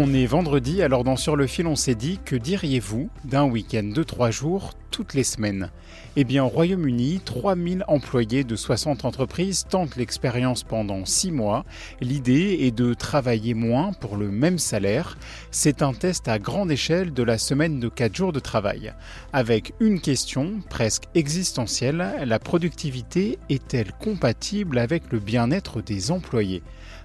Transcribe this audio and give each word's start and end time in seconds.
On 0.00 0.14
est 0.14 0.26
vendredi, 0.26 0.80
alors 0.80 1.02
dans 1.02 1.16
Sur 1.16 1.34
le 1.34 1.48
fil, 1.48 1.66
on 1.66 1.74
s'est 1.74 1.96
dit 1.96 2.20
que 2.24 2.36
diriez-vous 2.36 3.10
d'un 3.24 3.46
week-end 3.46 3.82
de 3.82 4.04
3 4.04 4.30
jours 4.30 4.74
toutes 4.92 5.14
les 5.14 5.24
semaines? 5.24 5.72
Eh 6.14 6.22
bien, 6.22 6.44
au 6.44 6.48
Royaume-Uni, 6.48 7.20
3000 7.24 7.84
employés 7.88 8.44
de 8.44 8.54
60 8.54 9.04
entreprises 9.04 9.66
tentent 9.68 9.96
l'expérience 9.96 10.62
pendant 10.62 11.04
6 11.04 11.32
mois. 11.32 11.64
L'idée 12.00 12.58
est 12.60 12.70
de 12.70 12.94
travailler 12.94 13.54
moins 13.54 13.92
pour 13.92 14.16
le 14.16 14.30
même 14.30 14.60
salaire. 14.60 15.18
C'est 15.50 15.82
un 15.82 15.94
test 15.94 16.28
à 16.28 16.38
grande 16.38 16.70
échelle 16.70 17.12
de 17.12 17.24
la 17.24 17.36
semaine 17.36 17.80
de 17.80 17.88
4 17.88 18.14
jours 18.14 18.32
de 18.32 18.38
travail. 18.38 18.94
Avec 19.32 19.74
une 19.80 20.00
question 20.00 20.60
presque 20.70 21.06
existentielle, 21.16 22.08
la 22.24 22.38
productivité 22.38 23.40
est-elle 23.48 23.90
compatible 23.98 24.78
avec 24.78 25.10
le 25.10 25.18
bien-être 25.18 25.82
des 25.82 26.12
employés? 26.12 26.62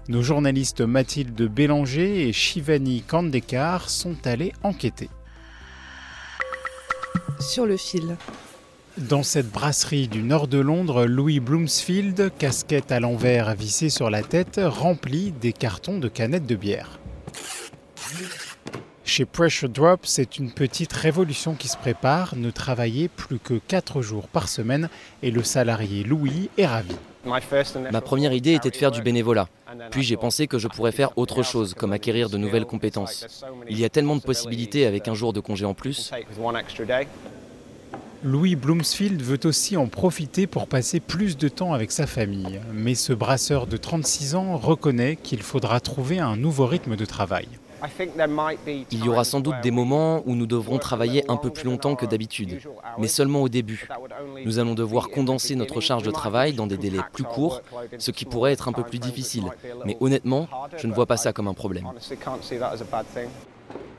Nos 0.09 0.21
journalistes 0.21 0.81
Mathilde 0.81 1.41
Bélanger 1.47 2.27
et 2.27 2.33
Shivani 2.33 3.01
Kandekar 3.01 3.89
sont 3.89 4.15
allés 4.25 4.53
enquêter. 4.63 5.09
Sur 7.39 7.65
le 7.65 7.77
fil. 7.77 8.17
Dans 8.97 9.23
cette 9.23 9.49
brasserie 9.49 10.07
du 10.07 10.21
nord 10.21 10.47
de 10.47 10.59
Londres, 10.59 11.05
Louis 11.05 11.39
Bloomsfield, 11.39 12.31
casquette 12.37 12.91
à 12.91 12.99
l'envers 12.99 13.55
vissée 13.55 13.89
sur 13.89 14.09
la 14.09 14.21
tête, 14.21 14.59
remplit 14.63 15.31
des 15.31 15.51
cartons 15.51 15.97
de 15.97 16.07
canettes 16.07 16.45
de 16.45 16.55
bière. 16.55 16.99
Chez 19.15 19.25
Pressure 19.25 19.69
Drop, 19.69 19.99
c'est 20.05 20.39
une 20.39 20.49
petite 20.49 20.91
révolution 20.91 21.53
qui 21.53 21.67
se 21.67 21.77
prépare, 21.77 22.35
ne 22.35 22.49
travailler 22.49 23.09
plus 23.09 23.37
que 23.37 23.53
4 23.67 24.01
jours 24.01 24.27
par 24.27 24.49
semaine 24.49 24.89
et 25.21 25.29
le 25.29 25.43
salarié 25.43 26.03
Louis 26.03 26.49
est 26.57 26.65
ravi. 26.65 26.95
Ma 27.91 28.01
première 28.01 28.33
idée 28.33 28.53
était 28.53 28.71
de 28.71 28.75
faire 28.75 28.89
du 28.89 29.03
bénévolat. 29.03 29.49
Puis 29.91 30.01
j'ai 30.01 30.17
pensé 30.17 30.47
que 30.47 30.57
je 30.57 30.67
pourrais 30.67 30.91
faire 30.91 31.15
autre 31.15 31.43
chose, 31.43 31.75
comme 31.75 31.93
acquérir 31.93 32.27
de 32.31 32.39
nouvelles 32.39 32.65
compétences. 32.65 33.43
Il 33.69 33.79
y 33.79 33.85
a 33.85 33.89
tellement 33.89 34.15
de 34.15 34.21
possibilités 34.23 34.87
avec 34.87 35.07
un 35.07 35.13
jour 35.13 35.31
de 35.31 35.41
congé 35.41 35.63
en 35.63 35.75
plus. 35.75 36.11
Louis 38.23 38.55
Bloomsfield 38.55 39.21
veut 39.21 39.39
aussi 39.43 39.77
en 39.77 39.85
profiter 39.85 40.47
pour 40.47 40.65
passer 40.65 40.99
plus 40.99 41.37
de 41.37 41.49
temps 41.49 41.73
avec 41.73 41.91
sa 41.91 42.07
famille. 42.07 42.59
Mais 42.73 42.95
ce 42.95 43.13
brasseur 43.13 43.67
de 43.67 43.77
36 43.77 44.33
ans 44.33 44.57
reconnaît 44.57 45.17
qu'il 45.17 45.43
faudra 45.43 45.79
trouver 45.81 46.17
un 46.17 46.35
nouveau 46.35 46.65
rythme 46.65 46.95
de 46.95 47.05
travail. 47.05 47.47
Il 48.91 49.05
y 49.05 49.09
aura 49.09 49.23
sans 49.23 49.39
doute 49.39 49.55
des 49.61 49.71
moments 49.71 50.23
où 50.25 50.35
nous 50.35 50.45
devrons 50.45 50.77
travailler 50.77 51.23
un 51.29 51.37
peu 51.37 51.49
plus 51.49 51.65
longtemps 51.65 51.95
que 51.95 52.05
d'habitude, 52.05 52.59
mais 52.97 53.07
seulement 53.07 53.41
au 53.41 53.49
début. 53.49 53.87
Nous 54.45 54.59
allons 54.59 54.73
devoir 54.73 55.09
condenser 55.09 55.55
notre 55.55 55.81
charge 55.81 56.03
de 56.03 56.11
travail 56.11 56.53
dans 56.53 56.67
des 56.67 56.77
délais 56.77 57.01
plus 57.11 57.23
courts, 57.23 57.61
ce 57.97 58.11
qui 58.11 58.25
pourrait 58.25 58.53
être 58.53 58.67
un 58.67 58.73
peu 58.73 58.83
plus 58.83 58.99
difficile. 58.99 59.45
Mais 59.85 59.97
honnêtement, 59.99 60.47
je 60.77 60.87
ne 60.87 60.93
vois 60.93 61.05
pas 61.05 61.17
ça 61.17 61.33
comme 61.33 61.47
un 61.47 61.53
problème. 61.53 61.87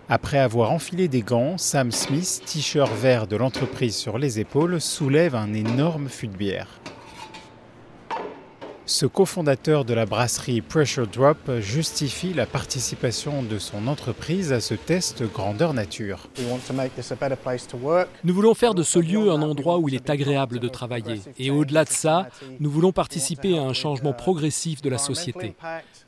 Après 0.08 0.38
avoir 0.38 0.70
enfilé 0.70 1.08
des 1.08 1.22
gants, 1.22 1.56
Sam 1.56 1.90
Smith, 1.90 2.42
t-shirt 2.44 2.92
vert 2.92 3.26
de 3.26 3.36
l'entreprise 3.36 3.96
sur 3.96 4.18
les 4.18 4.38
épaules, 4.38 4.80
soulève 4.80 5.34
un 5.34 5.54
énorme 5.54 6.08
fût 6.08 6.28
de 6.28 6.36
bière. 6.36 6.68
Ce 8.94 9.06
cofondateur 9.06 9.84
de 9.84 9.92
la 9.92 10.06
brasserie 10.06 10.60
Pressure 10.60 11.08
Drop 11.08 11.50
justifie 11.58 12.32
la 12.32 12.46
participation 12.46 13.42
de 13.42 13.58
son 13.58 13.88
entreprise 13.88 14.52
à 14.52 14.60
ce 14.60 14.74
test 14.74 15.24
grandeur 15.32 15.74
nature. 15.74 16.28
Nous 18.22 18.34
voulons 18.34 18.54
faire 18.54 18.72
de 18.72 18.84
ce 18.84 19.00
lieu 19.00 19.32
un 19.32 19.42
endroit 19.42 19.78
où 19.78 19.88
il 19.88 19.96
est 19.96 20.10
agréable 20.10 20.60
de 20.60 20.68
travailler. 20.68 21.20
Et 21.40 21.50
au-delà 21.50 21.84
de 21.84 21.90
ça, 21.90 22.28
nous 22.60 22.70
voulons 22.70 22.92
participer 22.92 23.58
à 23.58 23.62
un 23.62 23.72
changement 23.72 24.12
progressif 24.12 24.80
de 24.80 24.90
la 24.90 24.98
société. 24.98 25.56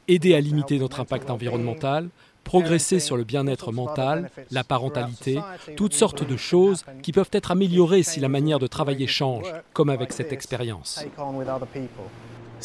Aider 0.06 0.36
à 0.36 0.40
limiter 0.40 0.78
notre 0.78 1.00
impact 1.00 1.28
environnemental, 1.28 2.08
progresser 2.44 3.00
sur 3.00 3.16
le 3.16 3.24
bien-être 3.24 3.72
mental, 3.72 4.30
la 4.52 4.62
parentalité, 4.62 5.40
toutes 5.76 5.94
sortes 5.94 6.24
de 6.24 6.36
choses 6.36 6.84
qui 7.02 7.10
peuvent 7.10 7.30
être 7.32 7.50
améliorées 7.50 8.04
si 8.04 8.20
la 8.20 8.28
manière 8.28 8.60
de 8.60 8.68
travailler 8.68 9.08
change, 9.08 9.52
comme 9.72 9.90
avec 9.90 10.12
cette 10.12 10.32
expérience. 10.32 11.04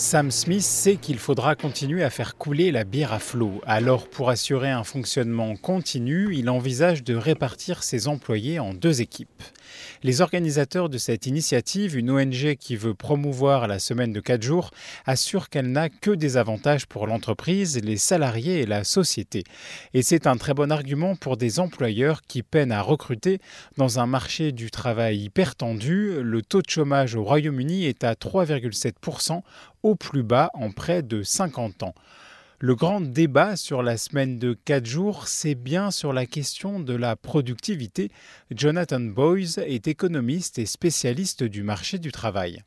Sam 0.01 0.31
Smith 0.31 0.63
sait 0.63 0.95
qu'il 0.95 1.19
faudra 1.19 1.53
continuer 1.53 2.03
à 2.03 2.09
faire 2.09 2.35
couler 2.35 2.71
la 2.71 2.85
bière 2.85 3.13
à 3.13 3.19
flot. 3.19 3.61
Alors, 3.67 4.09
pour 4.09 4.31
assurer 4.31 4.71
un 4.71 4.83
fonctionnement 4.83 5.55
continu, 5.55 6.35
il 6.35 6.49
envisage 6.49 7.03
de 7.03 7.13
répartir 7.13 7.83
ses 7.83 8.07
employés 8.07 8.57
en 8.57 8.73
deux 8.73 9.01
équipes. 9.01 9.43
Les 10.03 10.19
organisateurs 10.19 10.89
de 10.89 10.97
cette 10.97 11.27
initiative, 11.27 11.95
une 11.95 12.09
ONG 12.09 12.55
qui 12.55 12.75
veut 12.75 12.95
promouvoir 12.95 13.67
la 13.67 13.77
semaine 13.77 14.11
de 14.11 14.19
4 14.19 14.41
jours, 14.41 14.71
assurent 15.05 15.49
qu'elle 15.49 15.71
n'a 15.71 15.89
que 15.89 16.11
des 16.11 16.35
avantages 16.35 16.87
pour 16.87 17.05
l'entreprise, 17.05 17.79
les 17.81 17.97
salariés 17.97 18.61
et 18.61 18.65
la 18.65 18.83
société. 18.83 19.43
Et 19.93 20.01
c'est 20.01 20.25
un 20.25 20.35
très 20.35 20.55
bon 20.55 20.71
argument 20.71 21.15
pour 21.15 21.37
des 21.37 21.59
employeurs 21.59 22.23
qui 22.23 22.41
peinent 22.41 22.71
à 22.71 22.81
recruter 22.81 23.39
dans 23.77 23.99
un 23.99 24.07
marché 24.07 24.51
du 24.51 24.71
travail 24.71 25.19
hyper 25.19 25.55
tendu. 25.55 26.21
Le 26.21 26.41
taux 26.41 26.63
de 26.63 26.69
chômage 26.69 27.15
au 27.15 27.23
Royaume-Uni 27.23 27.85
est 27.85 28.03
à 28.03 28.13
3,7%, 28.15 29.41
au 29.83 29.95
plus 29.95 30.23
bas 30.23 30.49
en 30.53 30.71
près 30.71 31.03
de 31.03 31.23
50 31.23 31.83
ans. 31.83 31.95
Le 32.59 32.75
grand 32.75 33.01
débat 33.01 33.55
sur 33.55 33.81
la 33.81 33.97
semaine 33.97 34.37
de 34.37 34.53
4 34.53 34.85
jours, 34.85 35.27
c'est 35.27 35.55
bien 35.55 35.89
sur 35.89 36.13
la 36.13 36.27
question 36.27 36.79
de 36.79 36.93
la 36.93 37.15
productivité. 37.15 38.11
Jonathan 38.51 38.99
Boyes 38.99 39.57
est 39.57 39.87
économiste 39.87 40.59
et 40.59 40.67
spécialiste 40.67 41.43
du 41.43 41.63
marché 41.63 41.97
du 41.97 42.11
travail. 42.11 42.61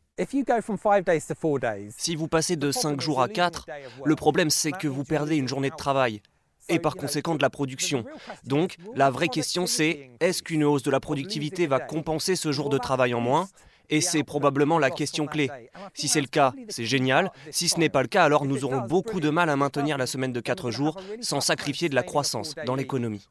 Si 1.97 2.17
vous 2.17 2.29
passez 2.29 2.57
de 2.57 2.73
5 2.73 3.01
jours 3.01 3.23
à 3.23 3.29
4, 3.29 3.67
le 4.05 4.17
problème 4.17 4.51
c'est 4.51 4.73
que 4.73 4.89
vous 4.89 5.05
perdez 5.05 5.37
une 5.37 5.47
journée 5.47 5.71
de 5.71 5.77
travail 5.77 6.23
et 6.69 6.79
par 6.79 6.97
conséquent 6.97 7.35
de 7.37 7.43
la 7.43 7.51
production. 7.51 8.05
Donc 8.45 8.77
la 8.97 9.11
vraie 9.11 9.29
question 9.29 9.69
c'est 9.69 10.11
est-ce 10.21 10.43
qu'une 10.43 10.65
hausse 10.65 10.83
de 10.83 10.91
la 10.91 11.01
productivité 11.01 11.69
va 11.69 11.79
compenser 11.79 12.35
ce 12.37 12.51
jour 12.51 12.69
de 12.69 12.79
travail 12.79 13.15
en 13.15 13.21
moins? 13.21 13.49
Et 13.91 14.01
c'est 14.01 14.23
probablement 14.23 14.79
la 14.79 14.91
question 14.91 15.27
clé. 15.27 15.51
Si 15.95 16.09
c'est 16.09 16.21
le 16.21 16.27
cas, 16.27 16.53
c'est 16.69 16.85
génial. 16.85 17.31
Si 17.51 17.69
ce 17.69 17.79
n'est 17.79 17.89
pas 17.89 18.03
le 18.03 18.09
cas, 18.09 18.25
alors 18.25 18.45
nous 18.45 18.65
aurons 18.65 18.81
beaucoup 18.81 19.21
de 19.21 19.31
mal 19.31 19.51
à 19.51 19.57
maintenir 19.57 19.99
la 19.99 20.07
semaine 20.07 20.33
de 20.33 20.41
4 20.41 20.71
jours 20.71 21.01
sans 21.21 21.41
sacrifier 21.41 21.89
de 21.89 21.95
la 21.95 22.03
croissance 22.03 22.55
dans 22.67 22.75
l'économie. 22.75 23.29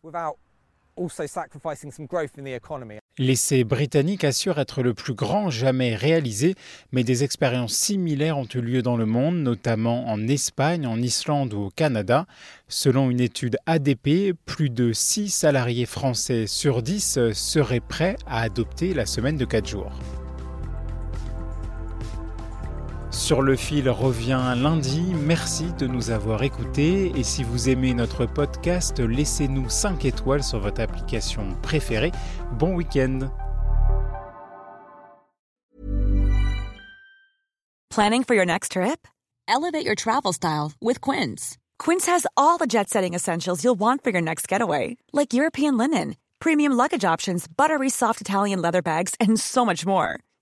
L'essai 3.18 3.63
britannique 3.63 4.24
assure 4.24 4.59
être 4.59 4.84
le 4.84 4.94
plus 4.94 5.16
grand 5.16 5.50
jamais 5.50 5.96
réalisé, 5.96 6.53
mais 6.92 7.03
des 7.03 7.24
expériences 7.24 7.74
similaires 7.74 8.38
ont 8.38 8.47
eu 8.53 8.62
lieu 8.62 8.81
dans 8.84 8.96
le 8.96 9.08
monde, 9.08 9.38
notamment 9.38 10.08
en 10.08 10.28
Espagne, 10.28 10.86
en 10.86 11.02
Islande 11.02 11.53
ou 11.53 11.62
au 11.63 11.69
Canada. 11.72 12.28
Selon 12.68 13.09
une 13.09 13.22
étude 13.22 13.58
ADP, 13.66 14.34
plus 14.46 14.69
de 14.69 14.94
6 14.94 15.30
salariés 15.30 15.88
français 15.88 16.45
sur 16.45 16.83
10 16.83 17.31
seraient 17.33 17.80
prêts 17.80 18.16
à 18.28 18.42
adopter 18.42 18.94
la 18.94 19.07
semaine 19.07 19.38
de 19.38 19.45
4 19.45 19.68
jours. 19.68 19.92
Sur 23.24 23.42
le 23.42 23.56
fil 23.56 23.90
revient 23.90 24.54
lundi. 24.58 25.02
Merci 25.16 25.72
de 25.80 25.88
nous 25.88 26.10
avoir 26.10 26.44
écoutés. 26.44 27.14
Et 27.16 27.24
si 27.24 27.46
vous 27.46 27.70
aimez 27.70 27.94
notre 27.94 28.25
podcast, 28.25 29.00
laissez-nous 29.00 29.70
5 29.70 30.04
étoiles 30.04 30.44
sur 30.44 30.60
votre 30.60 30.81
application 30.81 31.56
préférée. 31.62 32.12
Bon 32.60 32.75
week-end. 32.75 33.30
Planning 37.90 38.25
for 38.25 38.36
your 38.36 38.46
next 38.46 38.74
trip? 38.74 39.08
Elevate 39.48 39.86
your 39.86 39.96
travel 39.96 40.34
style 40.34 40.74
with 40.81 41.00
Quince. 41.00 41.58
Quince 41.80 42.06
has 42.08 42.28
all 42.36 42.58
the 42.58 42.68
jet 42.68 42.90
setting 42.90 43.14
essentials 43.14 43.64
you'll 43.64 43.80
want 43.80 44.04
for 44.04 44.10
your 44.10 44.22
next 44.22 44.50
getaway, 44.50 44.98
like 45.14 45.34
European 45.34 45.78
linen, 45.78 46.18
premium 46.40 46.74
luggage 46.74 47.06
options, 47.06 47.48
buttery 47.48 47.90
soft 47.90 48.19
Italian 48.19 48.62
leather 48.62 48.81
bags, 48.81 49.16
and 49.22 49.40
so 49.40 49.64
much 49.64 49.86
more. 49.86 50.19